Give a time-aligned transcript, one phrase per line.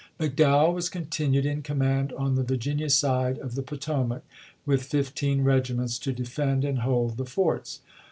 [0.19, 4.23] McDowell was continued in command on the Vir ginia side of the Potomac,
[4.65, 7.81] with fifteen regiments to defend and hold the forts.